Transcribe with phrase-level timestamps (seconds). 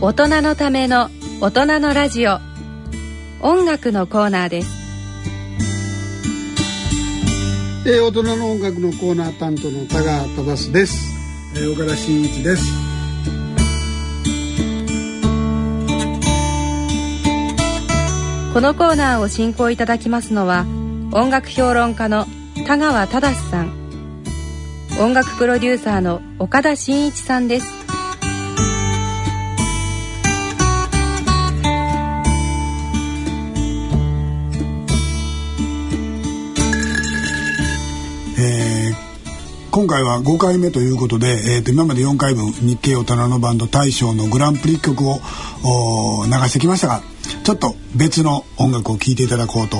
[0.00, 2.38] 大人のための大人のラジオ。
[3.40, 4.68] 音楽のコーナーです。
[7.84, 11.04] えー、大人の音楽のコーナー担当の田川忠です、
[11.56, 12.64] えー岡田真一です。
[18.54, 20.64] このコーナーを進行いただきますのは
[21.10, 22.26] 音楽評論家の
[22.68, 23.72] 田川忠さん。
[25.00, 27.77] 音楽プロデューサーの岡田真一さんです
[39.78, 45.20] 今回は5回目ということで、えー、と今まで4回分日経大人のバンド大賞のグランプリ曲を
[46.26, 47.00] 流してきましたが
[47.44, 49.76] ちょっと別の音楽を聴いていただこうと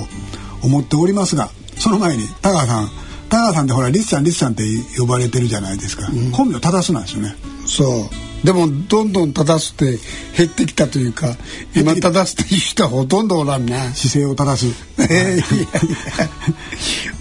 [0.62, 1.48] 思っておりますが
[1.78, 2.88] その前に田川さん
[3.28, 4.62] 田川さんってほらリスさんリスさんって
[4.96, 7.34] 呼ばれてるじゃないですか、本名正すなんですよね
[7.68, 8.10] そ
[8.42, 8.46] う。
[8.46, 9.98] でもどんどん正すって
[10.36, 11.36] 減ってきたというか
[11.74, 13.92] 今正すっていう人はほとんどおらんな。
[13.94, 14.86] 姿勢を正す。
[15.00, 15.38] えーいやい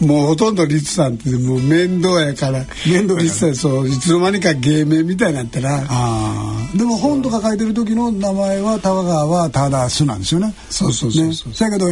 [0.02, 2.66] やもうほとんどリツさんってもう面倒やから。
[2.86, 3.16] 面倒や。
[3.16, 6.78] からリツさんそういつの間にか芸名みたいになってなあー。
[6.78, 10.54] でも本とか書いてる時の名前は田川は正すなんですよね。
[10.70, 11.50] そうそうそうそう。
[11.50, 11.88] ね、そやけど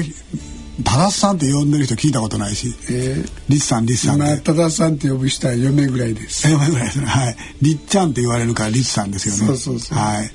[0.83, 4.31] 正さんって呼んでる人聞いたことないしえーリツさんリツさんって。
[4.33, 6.99] 今忠さんって呼ぶ人は嫁ぐらいですえぐらいです。
[6.99, 7.37] ね はい。
[7.61, 9.47] リッちゃんって言われるからリツさんですよね。
[9.47, 9.97] そうそうそう。
[9.97, 10.31] はい。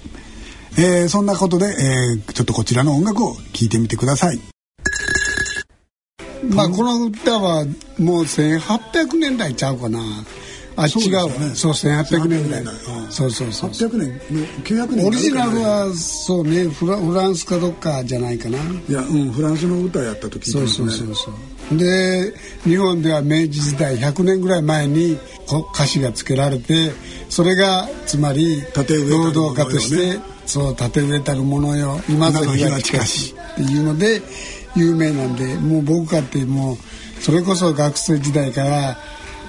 [0.78, 4.40] えーそんなことで、えーちょっとこちらの音楽を聴いてみてください。
[6.48, 7.66] まあこの歌は
[7.98, 10.00] もう1800年代ちゃうかな
[10.76, 11.14] あそうです違う。
[11.16, 11.54] わよね。
[11.54, 12.62] そう1800年代。
[12.62, 13.12] うん。
[13.12, 13.70] そうそうそう。
[13.70, 14.08] 800年。
[14.08, 15.06] の900年。
[15.06, 16.64] オリジナルはそうね。
[16.64, 18.58] フラフランスかどっかじゃないかな。
[18.58, 19.32] いやうん。
[19.32, 21.76] フランスの歌やった時そうそうそうそう。
[21.76, 26.90] で日本では明治時代100年ぐらい前にこ歌詞がつけられて
[27.28, 28.62] それがつまり
[29.08, 32.00] 労働家として、そう縦植えたるものよ。
[32.08, 33.34] 今ぞ日が近し。
[33.52, 34.20] っていうので
[34.76, 36.76] 有名なんでもう僕かってもう
[37.22, 38.96] それこそ学生時代から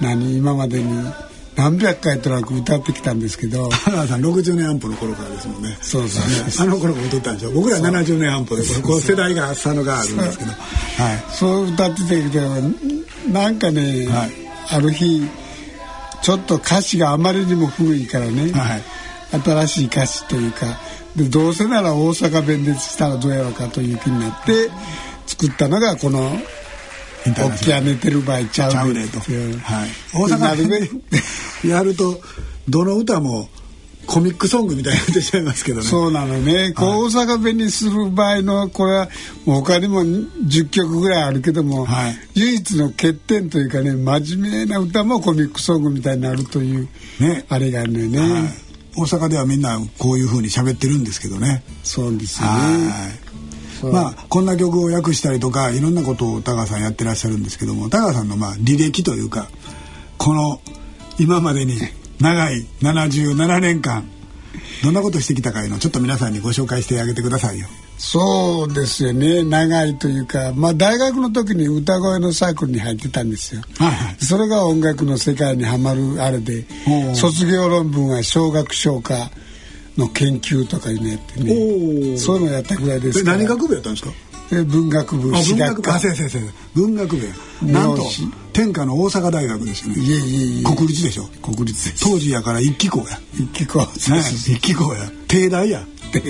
[0.00, 1.12] 何今までに
[1.56, 5.76] 何百回となく歌ってきたんですけど 田川さん60年安保の頃からですもんね。
[5.82, 6.22] そうそう
[6.58, 7.50] あの頃も歌ったんでしょ。
[7.50, 10.50] 僕ら70年安保でこれこう世代が差のがあるんですけど。
[10.50, 11.24] はい。
[11.32, 12.48] そう歌ってたけど
[13.30, 14.30] なんかね、はい。
[14.70, 15.26] ある日
[16.22, 18.82] ちょっと歌詞があまりにも古いからね、はい。
[19.38, 20.78] 新しい歌詞というか
[21.16, 24.70] でどうせなら大阪弁でしたらどうやろうかという気になって
[25.26, 26.38] 作ったのがこの
[27.26, 29.58] イン「おっきゃ寝てる場合ちゃうねと、うね」っていう。
[29.58, 32.20] はい、大阪でやると
[32.68, 33.48] どの歌も
[34.06, 35.86] コミックソングみたいになってしまいますけどね。
[35.86, 39.08] そうなのね、こう大阪弁にする場合のこれは
[39.46, 42.18] 他にも10曲ぐらいあるけども、はい。
[42.34, 46.88] 唯一の欠点というかね真面目な歌もコミックソングみたいになるという、
[47.20, 47.44] ね。
[47.48, 48.42] あれがあるのよね、はい、
[48.96, 51.62] 大阪ではみんなこういう風に喋ってるんですけどね。
[51.84, 53.31] そうですよね
[53.90, 59.48] まあこんな曲を訳したりとかいろんなことを田川さんやってらっしゃるんですけども田川さんのまあ履歴というか
[60.18, 60.60] この
[61.18, 61.78] 今までに
[62.20, 64.08] 長い77年間
[64.82, 67.66] どんなことしてきたかいうのをちょっと皆さんにご紹介してあげてくださいよ。
[67.98, 73.62] そうですよね長いというか、まあ、大学の時に歌声のサークルに入ってたんですよ。
[73.78, 76.64] はいはいそれが音楽の世界にはまるあれで
[77.14, 79.30] 卒業論文は小学唱歌
[79.96, 82.18] の研究とかいうのやっておねー。
[82.18, 84.12] そういうのやったぐらいです何学部やったんですか？
[84.52, 85.82] え文学部あ史学科。
[85.82, 85.92] 文学部。
[85.92, 86.44] あ先生先
[86.74, 87.32] 生文学部や。
[87.62, 88.04] なんと
[88.52, 90.02] 天下の大阪大学ですよね。
[90.02, 90.62] いえいえいえ。
[90.64, 91.24] 国立でしょ？
[91.42, 92.04] 国立です。
[92.04, 93.18] 当時やから一期校や。
[93.34, 93.78] 一気校。
[93.80, 93.86] ね
[94.20, 95.10] 一期校や。
[95.26, 95.82] 帝大や。
[96.12, 96.20] 帝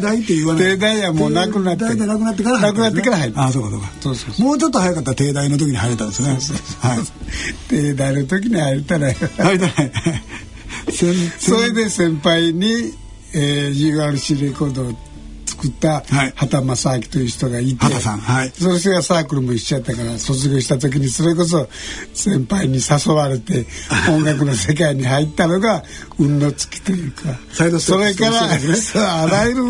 [0.00, 0.20] 大。
[0.20, 0.64] って言わない。
[0.64, 1.84] 帝大はもうなくなって。
[1.84, 3.44] 帝大なくなってからなくなってから入った。
[3.44, 3.86] あそうかそうか。
[4.00, 6.30] そうそうそもうちょっと早かったら帝大の時に入れたんですね。
[6.80, 6.98] はい。
[7.70, 9.12] で誰の時に入れたら。
[9.12, 10.47] 入れたない先
[10.92, 12.94] それで先輩に、
[13.34, 14.92] えー、URC レコードを
[15.58, 16.32] 作ったはい。
[16.36, 18.50] 畑正明という人がいて、畑さんはい。
[18.50, 21.68] それがサークルも一緒やったから卒業した時にそれこそ
[22.14, 23.66] 先輩に誘われて
[24.08, 25.82] 音楽の世界に入ったのが
[26.18, 27.22] 運の尽きというか
[27.80, 29.64] それから、あらゆる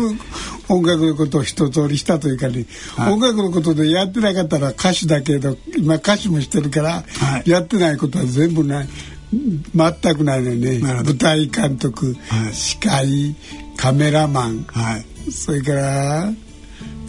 [0.67, 2.65] 音楽のことを一通りしたというかね、
[2.95, 3.13] はい。
[3.13, 7.49] 音楽のことでやってなかったら歌手だけど今歌手もしてるから、はい。
[7.49, 8.87] やってないことは全部ない
[9.31, 12.53] 全くないのよね舞台監督、はい。
[12.53, 13.35] 司会
[13.77, 15.31] カメラマンはい。
[15.31, 16.31] それから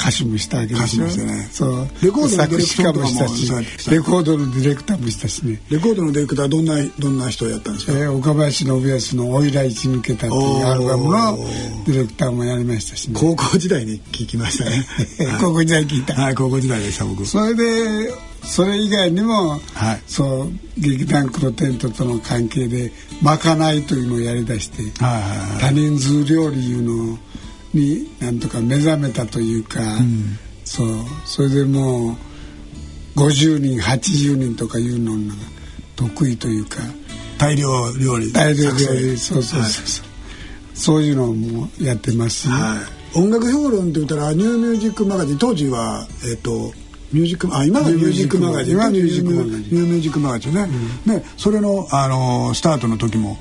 [0.00, 1.48] 歌手もしたわけでしょね。
[1.52, 1.88] そう。
[2.02, 3.90] レコードの作詞家もしたしディレクターもした。
[3.90, 11.38] レコードのディレクターもしたしね、レコードのディレクターどんなどんな人やったんですか、えー岡林信康の「おいら一抜けた」っていうアルバムの
[11.86, 13.14] ディレクターもやりましたしね。
[13.14, 14.86] 高校時代に聞きましたね。
[15.38, 16.14] 高校時代聞いた。
[16.14, 17.26] はい高校時代でした僕。
[17.26, 18.10] それで
[18.42, 22.92] それ以外にも、はい、そう劇団黒テントとの関係で
[23.22, 27.18] まかないというのをやりだして、はいはいはい、多人数料理いうの
[27.74, 30.88] になんとか目覚めたというか、うん、そう
[31.24, 32.16] それでもう
[33.16, 35.34] 50人80人とかいうのが
[35.96, 36.78] 得意というか
[37.38, 38.32] 大量料理。
[38.32, 40.10] 大量料理そうそうそうそう、は
[40.74, 42.42] い、そういうのもやってます。
[42.42, 42.76] し、は
[43.14, 46.72] い、音楽評論って言ったらニューミュージックマガジン当時はえっ、ー、と
[47.12, 48.74] ミュージックあ今がミュージックマガジン。
[48.74, 49.58] 今ミュージックマガジン。
[49.58, 50.68] ニューミュージックマガジンね、
[51.06, 53.38] うん、ねそれのあのスタートの時も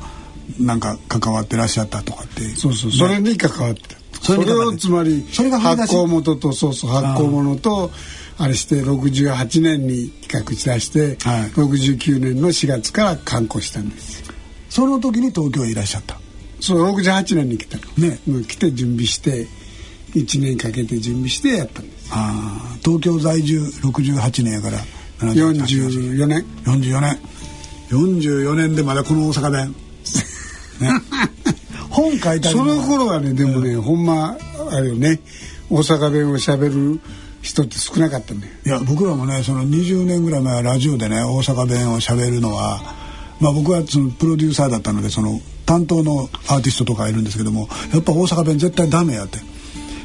[0.60, 2.42] なんか関わってらっしゃったとかって。
[2.56, 4.00] そうそう、ね、それに関わって。
[4.22, 7.92] それをつまり発行元とそうそう発行元と
[8.38, 14.24] あれして68年に企画し出して、はい、69年の4月から刊行したんです。
[14.70, 16.20] その時に東京へいらっしゃった。
[16.60, 17.84] そう68年に来たの。
[18.10, 18.20] ね。
[18.44, 19.48] 来て準備して
[20.14, 22.10] 1年かけて準備してやったんです。
[22.12, 24.80] あ東京在住68年やから
[25.20, 26.46] 44年。
[26.66, 27.20] 44年。
[27.90, 29.76] 44年でまだこの大阪弁。
[30.80, 30.90] ね。
[31.90, 34.38] 本書いたその頃はねでもね、うん、ほんま
[34.72, 35.20] あれよね
[35.70, 37.00] 大阪弁をしゃべる
[37.42, 38.42] 人って少なかったね。
[38.66, 42.82] いや僕らもねその20年ぐらい前ラジオでね大阪弁をしゃべるのは
[43.40, 49.40] まあ僕はそのプロデューサーだったのでその担当のアーティストとかいるんですけどもやっぱ大阪弁絶対ダメやって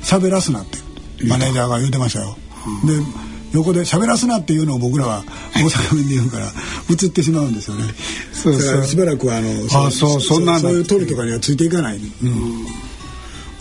[0.04, 0.78] 喋らすなって
[1.26, 2.36] マネージャーが言うてましたよ、
[2.84, 3.24] うん、で
[3.54, 5.22] 横で喋らすなっていうのを僕らは
[5.54, 6.52] 大阪弁で言うから
[6.90, 7.84] 映ってしまうんですよね。
[8.32, 8.84] そうそう。
[8.84, 12.66] しばらくはあのあそうそんなそういう鳥とかにはついていかない、うん。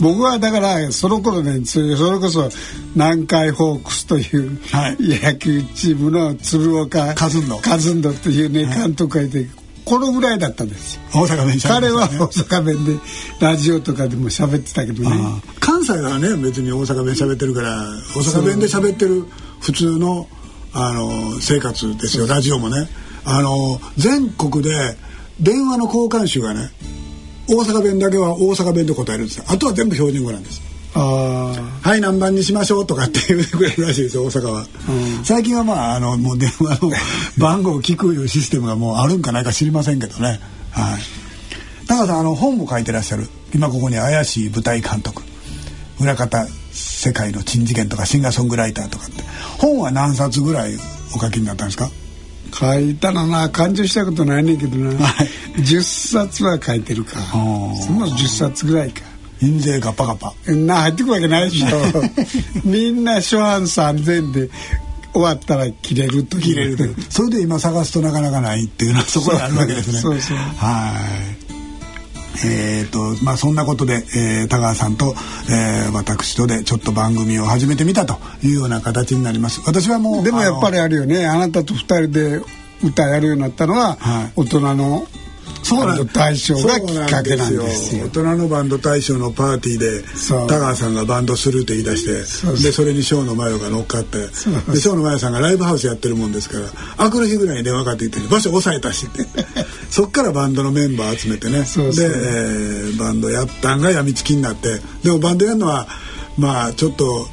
[0.00, 2.50] 僕はだからその頃ねそれこそ
[2.96, 7.58] 南海ホークスという、はい、野球チームの鶴岡カズンド。
[7.58, 9.46] カズンドっていうね、監督がいて
[9.84, 11.02] このぐらいだったんですよ。
[11.12, 12.98] 大阪弁、ね、彼は大阪弁で
[13.38, 15.10] ラジオとかでも喋ってたけどね
[15.84, 17.84] 関西はね別に大阪弁喋ってるから
[18.16, 19.24] 大阪弁で喋ってる
[19.60, 20.26] 普通の
[20.72, 22.88] あの生活ですよラジオもね。
[23.24, 24.96] あの全国で
[25.40, 26.70] 電話の交換手がね
[27.48, 29.44] 大阪弁だけは大阪弁で答えるんですよ。
[29.46, 30.62] あとは全部標準語なんです。
[30.94, 36.92] はい何番にしましょうとかっていうぐらいらしいですよ大阪は、うん、最近はまああのもう電話の
[37.36, 40.40] 番号を聞くいうシステムがもうあるんかないか知りませんけどね。
[40.70, 41.00] はい。
[41.86, 43.28] 高さんあの本も書いてらっしゃる。
[43.54, 45.22] 今ここに怪しい舞台監督
[46.00, 49.22] 裏方世界の珍事件とかシンガーソングライターとかって
[49.58, 50.74] 本は何冊ぐらい
[51.14, 51.90] お書きになったんですか？
[52.52, 55.28] 書いたらな感情したことないねんけどな、はい、
[55.60, 57.18] 10冊は書いてるか。
[57.32, 57.38] そ
[57.92, 59.02] の10冊ぐらいか。
[59.42, 60.32] 印税ガッパガッパ。
[60.52, 61.66] な入ってくるわけないでしょ。
[62.64, 64.50] みんな初版3000で
[65.12, 66.94] 終わったら切れると切れる。
[67.10, 69.98] それで今探すとなかなかないっていうのはそこにあるわけですね。
[69.98, 70.36] そうそう。
[70.36, 70.92] は
[71.40, 71.43] い
[72.44, 75.14] えーとまあ、そんなことで、えー、田川さんと、
[75.50, 79.62] えー、私とでちょっと番組を始めてみたというような形になります。
[79.66, 81.26] 私はもうでもやっぱりあるよね。
[81.26, 82.40] あなたと2人で
[82.82, 85.06] 歌やるようになったのは、はい、大人の
[85.62, 88.04] そうなん大賞がきっかけなんですよ。
[88.06, 90.02] 大人のバンド大賞のパーティーで
[90.48, 96.66] 田川さんがバンドするって言い出してでそれにショーのマヨが乗っかってでショーのマヨさんがライブハウスやってるもんですから
[96.98, 99.26] あくる日ぐらいに電話かかってきて場所押さえたしって。
[99.90, 101.60] そっからバンドのメンバー集めてね。
[101.60, 104.80] で、えー、バンドやったんがやみつきになって。
[105.02, 105.86] でもバンドやるのは
[106.36, 107.28] まあちょっと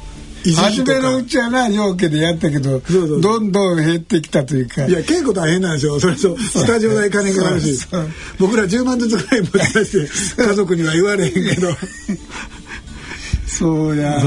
[0.50, 2.80] 初めのうちはな陽気でやったけど
[3.20, 4.86] どんどん減ってきたというか。
[4.86, 7.86] いや稽古大変なんですよそれとスタジオ代金かかるし
[8.38, 11.68] 僕ら10万ずつぐらい持ち出して家族には言われへんけど。
[13.46, 14.20] そうや。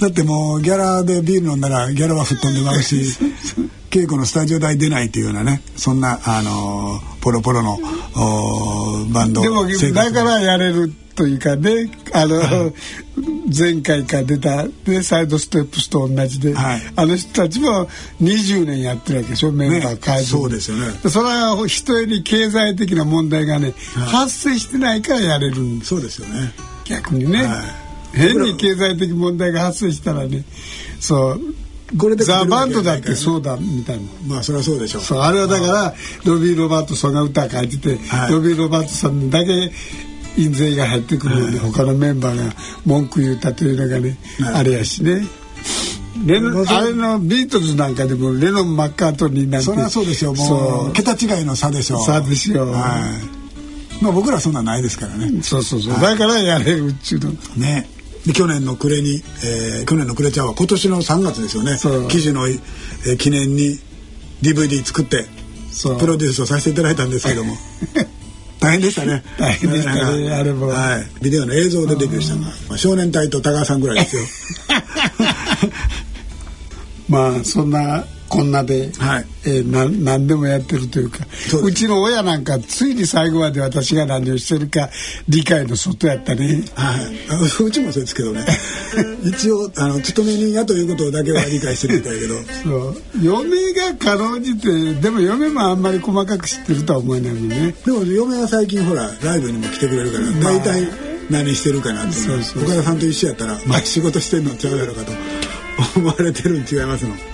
[0.00, 2.96] だってもうギャラでビール飲んだらギャラは吹っ飛んでまうし
[3.90, 7.78] 稽古のスタジオ代出ないっていうようなねそんなあのポロポロの
[9.12, 12.72] バンドでもだからやれるというかねあの、はい、
[13.46, 17.88] 前回から出た、ね、サイドステップスと同じで、はい、あの人たちも
[18.20, 20.92] 20年やってるわけでしょメンバー変えて、ね、そうですよね。
[21.08, 26.52] それは人より経済的な問題がね、はい、発生してないからやれるんそうですよね。
[26.84, 27.48] 逆にね、
[28.12, 30.44] 変に経済的問題が発生したらね
[31.00, 31.40] そう
[31.98, 34.02] これでザ・バンドだってそうだみたいな。
[34.26, 35.02] まあそれはそうでしょう。
[35.02, 39.70] そうあれはだからロビー・ロバートソンが歌書いてて、はい、ロビー・ロバートソンだけ
[40.36, 42.52] 印税が入ってくるので、はい、他のメンバーが
[42.84, 45.22] 文句言ったというのがね、はい、あれやしね。
[46.26, 50.32] レノあれのビートルズなんかでもレノン・マッカートニーなんてそりゃそうですよ。
[50.34, 53.00] もう桁違いの差でしょ差ですよ、は
[54.00, 54.02] い。
[54.02, 55.42] まあ、僕らそんなないですからね。
[55.42, 57.30] そうそうそう、だからやれるっちゅうの。
[57.56, 57.88] ね。
[58.26, 61.76] で去年の暮れに、えー、去年の暮れちゃんは今年の3月ですよね。
[62.08, 63.78] 記事の、えー、記念に
[64.40, 65.26] DVD 作って
[65.98, 67.54] プロデュースをさせていただいたんですけども
[68.64, 69.22] 大変でしたね。
[69.38, 70.30] 大変でしたね。
[70.30, 70.68] あれも。
[70.68, 71.06] はい。
[71.22, 74.22] ビデオの映像でデビューしたのは、まあ、少年隊と高橋さんぐらいですよ。
[77.08, 79.26] まあそんなこんなで、はい。
[79.44, 81.18] えー、な何でもやってるというか
[81.62, 84.88] うちの親なんかついに最後まで私が何をしてるか
[85.28, 88.44] 理解の外やったね、はい、うちもそうですけどね。
[89.22, 92.34] 一応あの勤め人やということだけは理解してるみたいけど。
[92.64, 92.96] そう。
[93.22, 97.74] 嫁がかろうじてでも嫁もあんまり細かく知ってるとは思えないもんね。
[97.84, 100.88] でも嫁は最近ほらライブにも来てくれるから、まあ、大体
[101.30, 102.18] 何してるかなって
[102.58, 105.12] 岡田さんと一緒やったら、まあ、仕事してんのちゃうやろかと
[106.00, 107.33] 思われてるに違いますの。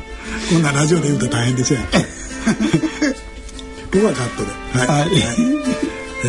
[0.50, 1.80] こんなラジオで言うと大変ですよ。
[3.92, 4.50] 僕はカットで。
[4.78, 5.10] はい、はい、
[6.24, 6.28] え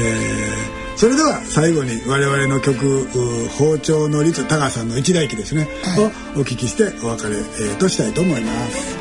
[0.95, 3.07] ー、それでは最後に我々の曲
[3.57, 8.95] 「包丁の率高さんの一代記」ですね、はい、をお聞きしてお別れ、えー、としたいと思います。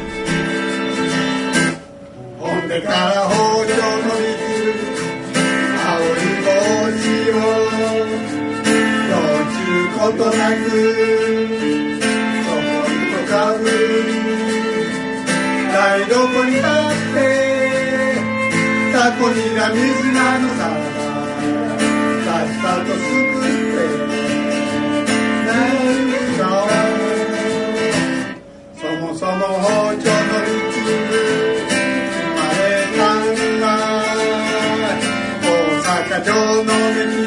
[2.38, 4.40] ほんでから包丁の率
[5.86, 6.50] 青い帽
[6.96, 7.42] 子を
[9.10, 11.39] どうちゅうことなく
[19.00, 20.60] 雑魚にが水なのさ。
[22.26, 23.80] さっさとすくって。
[25.46, 25.48] 何
[26.36, 26.40] か
[28.76, 29.64] そもそも包
[29.96, 31.72] 丁の一部生
[32.36, 32.62] まれ
[32.98, 33.64] たんだ。
[35.40, 35.44] 大
[35.80, 36.28] 阪城
[36.62, 37.19] の道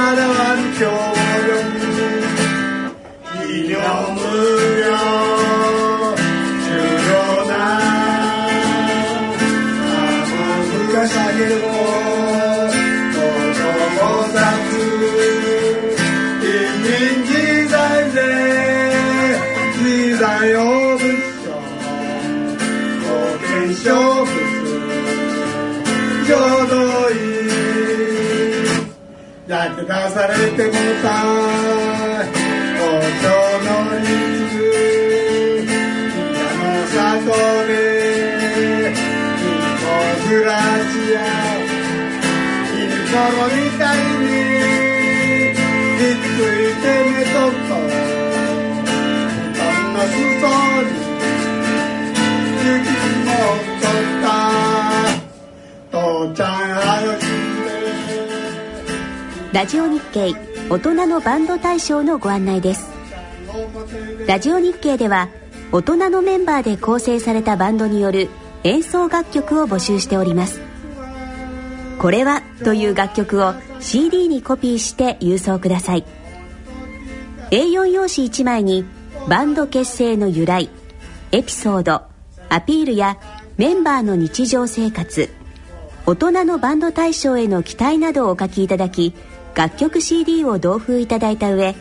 [0.77, 1.04] 造習
[30.57, 31.07] てもさ
[32.79, 32.83] 包
[33.23, 33.27] 丁
[33.65, 33.69] の
[33.99, 34.07] リ
[34.51, 34.57] ズ
[35.65, 36.95] 宮の里
[37.67, 37.73] で
[39.37, 39.43] 日
[39.83, 39.87] 本
[40.29, 41.15] 暮らしや
[42.73, 43.84] インコロみた
[59.55, 60.35] ラジオ日経
[60.69, 62.91] 大人のバンド大賞のご案内です。
[64.27, 65.29] ラジオ日経では
[65.71, 68.31] 大人のメンバーで構成されたバンドによる
[68.65, 70.61] 演奏楽曲を募集しております。
[72.01, 76.05] これはという楽曲を CD にコピーして郵送ください。
[77.53, 78.85] A4 用紙1枚に
[79.29, 80.69] バンド結成の由来
[81.31, 82.03] エピソード
[82.49, 83.19] アピールや
[83.57, 85.33] メンバーの日常生活
[86.07, 89.15] 大人のバンド大賞への期待などをお書きいただき
[89.55, 91.77] 楽曲 CD を同封いただいた上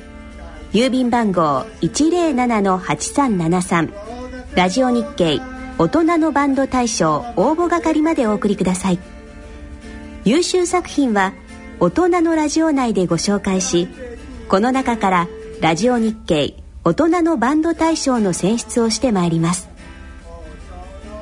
[0.73, 3.91] 郵便番号107-8373
[4.55, 5.41] ラジオ日経
[5.79, 8.99] 大人のバンド大賞応募係までお送りください。
[10.23, 11.33] 優秀作品は
[11.79, 13.87] 大人のラジオ内でご紹介し
[14.47, 15.27] この中から
[15.59, 16.53] ラジオ日経
[16.83, 19.67] 大人のバンド大賞の選出をしてまいります。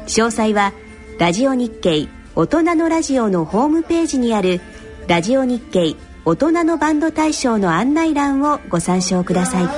[0.08, 0.74] 詳細は
[1.18, 4.60] ラジオ日経大人のラジオのホームページにある
[5.08, 9.64] ラジオ日経大人のバンド大賞の案内欄をご参照ください。
[9.64, 9.72] は